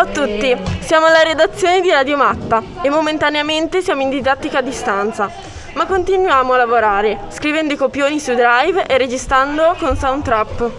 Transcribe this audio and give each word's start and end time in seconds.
Ciao 0.00 0.08
a 0.08 0.12
tutti, 0.12 0.56
siamo 0.78 1.04
alla 1.04 1.20
redazione 1.20 1.82
di 1.82 1.90
Radio 1.90 2.16
Matta 2.16 2.62
e 2.80 2.88
momentaneamente 2.88 3.82
siamo 3.82 4.00
in 4.00 4.08
didattica 4.08 4.60
a 4.60 4.62
distanza, 4.62 5.30
ma 5.74 5.84
continuiamo 5.84 6.54
a 6.54 6.56
lavorare, 6.56 7.18
scrivendo 7.28 7.74
i 7.74 7.76
copioni 7.76 8.18
su 8.18 8.32
Drive 8.32 8.86
e 8.86 8.96
registrando 8.96 9.76
con 9.78 9.98
Soundtrap. 9.98 10.70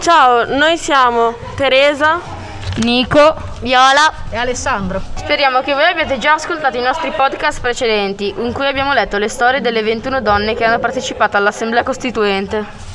Ciao, 0.00 0.44
noi 0.54 0.76
siamo 0.76 1.34
Teresa, 1.56 2.20
Nico, 2.82 3.34
Viola 3.60 4.12
e 4.28 4.36
Alessandro. 4.36 5.00
Speriamo 5.14 5.62
che 5.62 5.72
voi 5.72 5.86
abbiate 5.86 6.18
già 6.18 6.34
ascoltato 6.34 6.76
i 6.76 6.82
nostri 6.82 7.12
podcast 7.12 7.62
precedenti, 7.62 8.34
in 8.36 8.52
cui 8.52 8.66
abbiamo 8.66 8.92
letto 8.92 9.16
le 9.16 9.28
storie 9.28 9.62
delle 9.62 9.82
21 9.82 10.20
donne 10.20 10.54
che 10.54 10.64
hanno 10.64 10.78
partecipato 10.78 11.38
all'Assemblea 11.38 11.82
Costituente. 11.82 12.89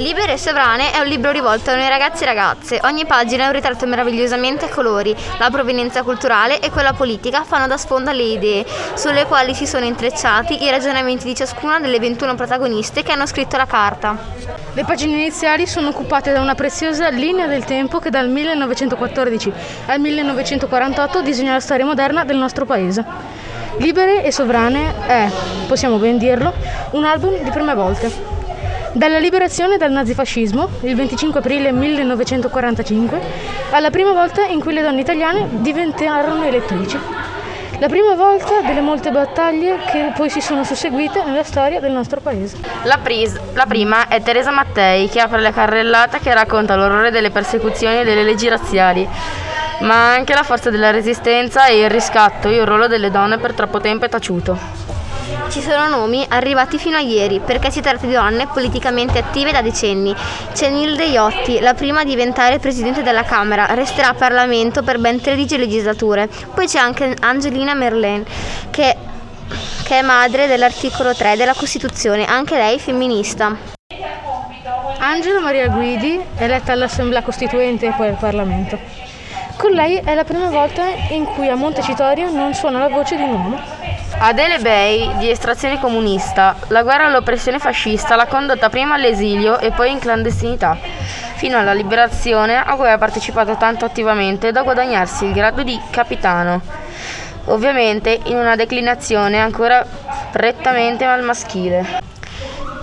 Libere 0.00 0.32
e 0.32 0.38
sovrane 0.38 0.92
è 0.92 0.98
un 0.98 1.08
libro 1.08 1.30
rivolto 1.30 1.70
a 1.70 1.74
noi 1.74 1.86
ragazzi 1.86 2.22
e 2.22 2.26
ragazze. 2.26 2.80
Ogni 2.84 3.04
pagina 3.04 3.44
è 3.44 3.46
un 3.48 3.52
ritratto 3.52 3.86
meravigliosamente 3.86 4.64
a 4.64 4.68
colori. 4.70 5.14
La 5.38 5.50
provenienza 5.50 6.02
culturale 6.02 6.58
e 6.60 6.70
quella 6.70 6.94
politica 6.94 7.44
fanno 7.44 7.66
da 7.66 7.76
sponda 7.76 8.10
le 8.12 8.22
idee, 8.22 8.64
sulle 8.94 9.26
quali 9.26 9.54
si 9.54 9.66
sono 9.66 9.84
intrecciati 9.84 10.64
i 10.64 10.70
ragionamenti 10.70 11.26
di 11.26 11.34
ciascuna 11.34 11.80
delle 11.80 11.98
21 11.98 12.34
protagoniste 12.34 13.02
che 13.02 13.12
hanno 13.12 13.26
scritto 13.26 13.58
la 13.58 13.66
carta. 13.66 14.16
Le 14.72 14.84
pagine 14.84 15.18
iniziali 15.18 15.66
sono 15.66 15.88
occupate 15.88 16.32
da 16.32 16.40
una 16.40 16.54
preziosa 16.54 17.10
linea 17.10 17.46
del 17.46 17.66
tempo 17.66 17.98
che 17.98 18.08
dal 18.08 18.30
1914 18.30 19.52
al 19.84 20.00
1948 20.00 21.20
disegna 21.20 21.52
la 21.52 21.60
storia 21.60 21.84
moderna 21.84 22.24
del 22.24 22.38
nostro 22.38 22.64
paese. 22.64 23.04
Libere 23.76 24.24
e 24.24 24.32
sovrane 24.32 24.94
è, 25.06 25.30
possiamo 25.66 25.98
ben 25.98 26.16
dirlo, 26.16 26.54
un 26.92 27.04
album 27.04 27.36
di 27.42 27.50
prime 27.50 27.74
volte. 27.74 28.39
Dalla 28.92 29.18
liberazione 29.18 29.76
dal 29.76 29.92
nazifascismo, 29.92 30.68
il 30.80 30.96
25 30.96 31.38
aprile 31.38 31.70
1945, 31.70 33.20
alla 33.70 33.88
prima 33.88 34.12
volta 34.12 34.42
in 34.42 34.58
cui 34.58 34.72
le 34.72 34.82
donne 34.82 35.00
italiane 35.00 35.46
diventarono 35.48 36.42
elettrici. 36.44 36.98
La 37.78 37.86
prima 37.86 38.16
volta 38.16 38.60
delle 38.62 38.80
molte 38.80 39.12
battaglie 39.12 39.78
che 39.90 40.12
poi 40.16 40.28
si 40.28 40.40
sono 40.40 40.64
susseguite 40.64 41.22
nella 41.22 41.44
storia 41.44 41.78
del 41.78 41.92
nostro 41.92 42.20
paese. 42.20 42.56
La, 42.82 42.98
pris- 43.00 43.38
la 43.54 43.64
prima 43.64 44.08
è 44.08 44.20
Teresa 44.22 44.50
Mattei 44.50 45.08
che 45.08 45.20
apre 45.20 45.40
la 45.40 45.52
carrellata 45.52 46.18
che 46.18 46.34
racconta 46.34 46.74
l'orrore 46.74 47.12
delle 47.12 47.30
persecuzioni 47.30 48.00
e 48.00 48.04
delle 48.04 48.24
leggi 48.24 48.48
razziali, 48.48 49.08
ma 49.82 50.12
anche 50.12 50.34
la 50.34 50.42
forza 50.42 50.68
della 50.68 50.90
resistenza 50.90 51.66
e 51.68 51.78
il 51.78 51.90
riscatto, 51.90 52.48
il 52.48 52.66
ruolo 52.66 52.88
delle 52.88 53.12
donne 53.12 53.38
per 53.38 53.52
troppo 53.52 53.80
tempo 53.80 54.04
è 54.04 54.08
taciuto. 54.08 54.89
Ci 55.48 55.60
sono 55.62 55.88
nomi 55.88 56.24
arrivati 56.28 56.78
fino 56.78 56.96
a 56.96 57.00
ieri, 57.00 57.40
perché 57.40 57.70
si 57.70 57.80
tratta 57.80 58.06
di 58.06 58.12
donne 58.12 58.46
politicamente 58.46 59.18
attive 59.18 59.52
da 59.52 59.62
decenni. 59.62 60.14
C'è 60.52 60.70
Nilde 60.70 61.04
Iotti, 61.04 61.60
la 61.60 61.74
prima 61.74 62.00
a 62.00 62.04
diventare 62.04 62.58
presidente 62.58 63.02
della 63.02 63.24
Camera, 63.24 63.66
resterà 63.74 64.08
a 64.08 64.14
Parlamento 64.14 64.82
per 64.82 64.98
ben 64.98 65.20
13 65.20 65.58
legislature. 65.58 66.28
Poi 66.54 66.66
c'è 66.66 66.78
anche 66.78 67.16
Angelina 67.20 67.74
Merlin, 67.74 68.24
che, 68.70 68.96
che 69.84 69.98
è 69.98 70.02
madre 70.02 70.46
dell'articolo 70.46 71.14
3 71.14 71.36
della 71.36 71.54
Costituzione, 71.54 72.24
anche 72.24 72.56
lei 72.56 72.78
femminista. 72.78 73.56
Angela 74.98 75.40
Maria 75.40 75.68
Guidi, 75.68 76.20
eletta 76.36 76.72
all'Assemblea 76.72 77.22
Costituente 77.22 77.86
e 77.86 77.92
poi 77.96 78.08
al 78.08 78.16
Parlamento. 78.18 78.78
Con 79.56 79.72
lei 79.72 79.96
è 79.96 80.14
la 80.14 80.24
prima 80.24 80.48
volta 80.48 80.84
in 81.10 81.24
cui 81.24 81.48
a 81.48 81.54
Montecitorio 81.54 82.30
non 82.30 82.54
suona 82.54 82.78
la 82.78 82.88
voce 82.88 83.16
di 83.16 83.22
un 83.22 83.30
uomo. 83.30 83.79
Adele 84.22 84.58
Bey, 84.58 85.16
di 85.16 85.30
estrazione 85.30 85.80
comunista, 85.80 86.54
la 86.68 86.82
guerra 86.82 87.06
all'oppressione 87.06 87.58
fascista 87.58 88.16
l'ha 88.16 88.26
condotta 88.26 88.68
prima 88.68 88.96
all'esilio 88.96 89.58
e 89.58 89.70
poi 89.70 89.92
in 89.92 89.98
clandestinità, 89.98 90.76
fino 91.36 91.58
alla 91.58 91.72
liberazione 91.72 92.54
a 92.62 92.76
cui 92.76 92.90
ha 92.90 92.98
partecipato 92.98 93.56
tanto 93.56 93.86
attivamente 93.86 94.52
da 94.52 94.60
guadagnarsi 94.60 95.24
il 95.24 95.32
grado 95.32 95.62
di 95.62 95.80
capitano, 95.88 96.60
ovviamente 97.46 98.20
in 98.24 98.36
una 98.36 98.56
declinazione 98.56 99.40
ancora 99.40 99.86
prettamente 100.30 101.06
al 101.06 101.22
maschile. 101.22 102.00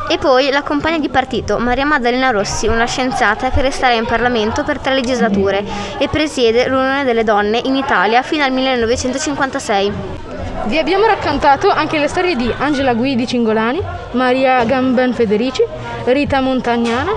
E 0.10 0.18
poi 0.18 0.50
la 0.50 0.64
compagna 0.64 0.98
di 0.98 1.10
partito, 1.10 1.60
Maria 1.60 1.86
Maddalena 1.86 2.32
Rossi, 2.32 2.66
una 2.66 2.86
scienziata 2.86 3.52
che 3.52 3.62
resterà 3.62 3.94
in 3.94 4.08
Parlamento 4.08 4.64
per 4.64 4.80
tre 4.80 4.96
legislature 4.96 5.64
e 6.00 6.08
presiede 6.08 6.68
l'Unione 6.68 7.04
delle 7.04 7.24
Donne 7.24 7.62
in 7.64 7.76
Italia 7.76 8.24
fino 8.24 8.44
al 8.44 8.52
1956. 8.52 10.27
Vi 10.68 10.78
abbiamo 10.78 11.06
raccontato 11.06 11.70
anche 11.70 11.98
le 11.98 12.10
storie 12.10 12.36
di 12.36 12.54
Angela 12.58 12.94
Guidi 12.94 13.26
Cingolani, 13.26 13.82
Maria 14.12 14.66
Gamben 14.66 15.14
Federici, 15.14 15.64
Rita 16.04 16.42
Montagnana, 16.42 17.12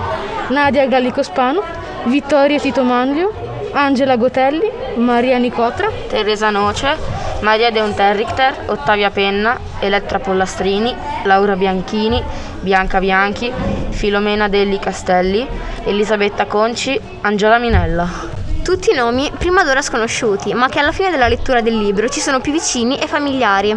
Nadia 0.47 0.87
Gallico-Spano, 0.87 1.61
Vittoria 2.05 2.57
Tito 2.59 2.83
Manlio, 2.83 3.33
Angela 3.73 4.15
Gotelli, 4.15 4.71
Maria 4.95 5.37
Nicotra, 5.37 5.89
Teresa 6.07 6.49
Noce, 6.49 6.95
Maria 7.41 7.71
De 7.71 7.81
Unterrichter, 7.81 8.55
Ottavia 8.67 9.09
Penna, 9.09 9.59
Elettra 9.81 10.19
Pollastrini, 10.19 10.95
Laura 11.25 11.57
Bianchini, 11.57 12.23
Bianca 12.61 12.99
Bianchi, 12.99 13.51
Filomena 13.89 14.47
Delli 14.47 14.79
Castelli, 14.79 15.45
Elisabetta 15.83 16.45
Conci, 16.45 16.97
Angela 17.19 17.57
Minella. 17.57 18.40
Tutti 18.63 18.93
nomi 18.93 19.31
prima 19.37 19.63
d'ora 19.63 19.81
sconosciuti, 19.81 20.53
ma 20.53 20.69
che 20.69 20.79
alla 20.79 20.91
fine 20.91 21.09
della 21.09 21.27
lettura 21.27 21.61
del 21.61 21.77
libro 21.77 22.07
ci 22.09 22.19
sono 22.19 22.39
più 22.39 22.51
vicini 22.51 22.97
e 22.97 23.07
familiari. 23.07 23.75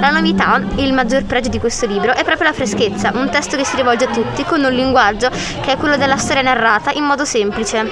La 0.00 0.10
novità 0.10 0.62
e 0.76 0.84
il 0.84 0.92
maggior 0.92 1.24
pregio 1.24 1.48
di 1.48 1.58
questo 1.58 1.86
libro 1.86 2.14
è 2.14 2.22
proprio 2.22 2.48
la 2.48 2.54
freschezza, 2.54 3.10
un 3.14 3.28
testo 3.28 3.56
che 3.56 3.64
si 3.64 3.74
rivolge 3.74 4.04
a 4.04 4.10
tutti 4.10 4.44
con 4.44 4.62
un 4.62 4.72
linguaggio 4.72 5.30
che 5.62 5.72
è 5.72 5.76
quello 5.76 5.96
della 5.96 6.16
storia 6.16 6.42
narrata 6.42 6.92
in 6.92 7.04
modo 7.04 7.24
semplice. 7.24 7.90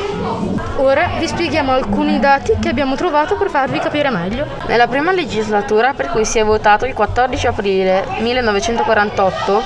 Ora 0.77 1.11
vi 1.19 1.27
spieghiamo 1.27 1.73
alcuni 1.73 2.21
dati 2.21 2.55
che 2.61 2.69
abbiamo 2.69 2.95
trovato 2.95 3.37
per 3.37 3.49
farvi 3.49 3.79
capire 3.79 4.11
meglio. 4.11 4.47
Nella 4.67 4.87
prima 4.87 5.11
legislatura 5.11 5.95
per 5.95 6.11
cui 6.11 6.25
si 6.25 6.39
è 6.39 6.45
votato 6.45 6.85
il 6.85 6.95
14 6.95 7.47
aprile 7.47 8.07
1948, 8.21 9.63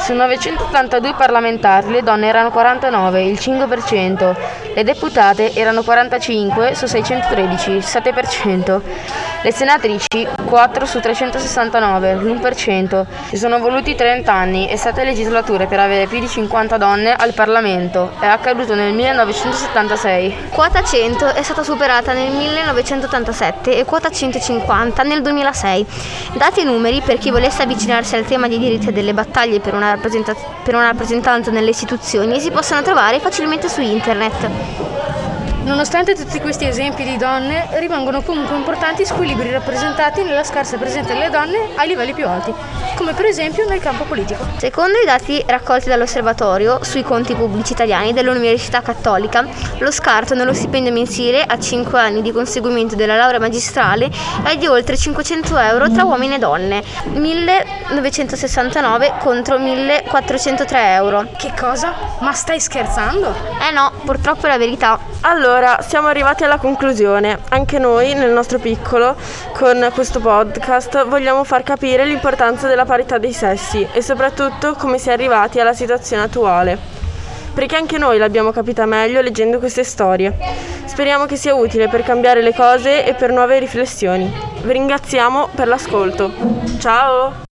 su 0.00 0.14
982 0.14 1.14
parlamentari 1.14 1.90
le 1.90 2.02
donne 2.02 2.26
erano 2.26 2.50
49, 2.50 3.22
il 3.22 3.38
5%, 3.40 4.34
le 4.74 4.84
deputate 4.84 5.54
erano 5.54 5.82
45 5.82 6.74
su 6.74 6.86
613, 6.86 7.70
il 7.70 7.84
7%, 7.86 8.80
le 9.42 9.52
senatrici 9.52 10.28
4 10.44 10.86
su 10.86 11.00
369, 11.00 12.14
l'1%. 12.14 13.04
Ci 13.30 13.36
sono 13.36 13.58
voluti 13.58 13.94
30 13.94 14.32
anni 14.32 14.68
e 14.68 14.76
7 14.76 15.02
legislature 15.02 15.66
per 15.66 15.80
avere 15.80 16.06
più 16.06 16.20
di 16.20 16.28
50 16.28 16.76
donne 16.76 17.14
al 17.14 17.32
Parlamento. 17.32 18.12
È 18.20 18.26
accaduto 18.26 18.74
nel 18.74 18.92
1976. 18.92 20.50
Quota 20.50 20.82
100 20.82 21.34
è 21.34 21.42
stata 21.42 21.62
superata 21.62 22.12
nel 22.12 22.30
1987 22.30 23.78
e 23.78 23.84
quota 23.84 24.10
150 24.10 25.02
nel 25.02 25.22
2006. 25.22 25.86
Dati 26.34 26.60
i 26.60 26.64
numeri 26.64 27.00
per 27.00 27.18
chi 27.18 27.30
volesse 27.30 27.62
avvicinarsi 27.62 28.14
al 28.14 28.24
tema 28.24 28.46
dei 28.46 28.58
diritti 28.58 28.88
e 28.88 28.92
delle 28.92 29.14
battaglie 29.14 29.60
per 29.60 29.74
una, 29.74 29.81
per 30.62 30.74
una 30.74 30.90
rappresentanza 30.92 31.50
nelle 31.50 31.70
istituzioni 31.70 32.38
si 32.38 32.50
possono 32.50 32.82
trovare 32.82 33.18
facilmente 33.18 33.68
su 33.68 33.80
internet. 33.80 34.48
Nonostante 35.64 36.14
tutti 36.14 36.40
questi 36.40 36.66
esempi 36.66 37.04
di 37.04 37.16
donne, 37.16 37.66
rimangono 37.78 38.22
comunque 38.22 38.56
importanti 38.56 39.04
squilibri 39.04 39.50
rappresentati 39.50 40.22
nella 40.22 40.44
scarsa 40.44 40.76
presenza 40.76 41.12
delle 41.12 41.30
donne 41.30 41.68
ai 41.76 41.88
livelli 41.88 42.14
più 42.14 42.26
alti, 42.26 42.52
come 43.02 43.14
per 43.14 43.24
esempio 43.24 43.66
nel 43.66 43.80
campo 43.80 44.04
politico. 44.04 44.46
Secondo 44.58 44.96
i 44.96 45.04
dati 45.04 45.42
raccolti 45.44 45.88
dall'osservatorio 45.88 46.84
sui 46.84 47.02
conti 47.02 47.34
pubblici 47.34 47.72
italiani 47.72 48.12
dell'Università 48.12 48.80
Cattolica, 48.80 49.44
lo 49.78 49.90
scarto 49.90 50.34
nello 50.34 50.54
stipendio 50.54 50.92
mensile 50.92 51.42
a 51.42 51.58
5 51.58 51.98
anni 51.98 52.22
di 52.22 52.30
conseguimento 52.30 52.94
della 52.94 53.16
laurea 53.16 53.40
magistrale 53.40 54.08
è 54.44 54.56
di 54.56 54.68
oltre 54.68 54.96
500 54.96 55.58
euro 55.58 55.90
tra 55.90 56.04
uomini 56.04 56.36
e 56.36 56.38
donne, 56.38 56.84
1969 57.14 59.14
contro 59.18 59.58
1403 59.58 60.94
euro. 60.94 61.26
Che 61.36 61.52
cosa? 61.58 61.92
Ma 62.20 62.32
stai 62.32 62.60
scherzando? 62.60 63.34
Eh 63.68 63.72
no, 63.72 63.90
purtroppo 64.04 64.46
è 64.46 64.48
la 64.48 64.58
verità. 64.58 65.00
Allora, 65.22 65.80
siamo 65.82 66.06
arrivati 66.06 66.44
alla 66.44 66.58
conclusione. 66.58 67.40
Anche 67.50 67.78
noi, 67.78 68.14
nel 68.14 68.30
nostro 68.30 68.58
piccolo, 68.58 69.14
con 69.52 69.90
questo 69.92 70.20
podcast, 70.20 71.06
vogliamo 71.06 71.44
far 71.44 71.64
capire 71.64 72.04
l'importanza 72.04 72.68
della 72.68 72.84
parità 72.92 73.16
dei 73.16 73.32
sessi 73.32 73.88
e 73.90 74.02
soprattutto 74.02 74.74
come 74.74 74.98
si 74.98 75.08
è 75.08 75.12
arrivati 75.12 75.58
alla 75.58 75.72
situazione 75.72 76.24
attuale. 76.24 76.78
Perché 77.54 77.74
anche 77.74 77.96
noi 77.96 78.18
l'abbiamo 78.18 78.50
capita 78.50 78.84
meglio 78.84 79.22
leggendo 79.22 79.58
queste 79.58 79.82
storie. 79.82 80.36
Speriamo 80.84 81.24
che 81.24 81.36
sia 81.36 81.54
utile 81.54 81.88
per 81.88 82.02
cambiare 82.02 82.42
le 82.42 82.52
cose 82.52 83.06
e 83.06 83.14
per 83.14 83.32
nuove 83.32 83.58
riflessioni. 83.60 84.30
Vi 84.62 84.72
ringraziamo 84.72 85.48
per 85.54 85.68
l'ascolto. 85.68 86.32
Ciao! 86.78 87.50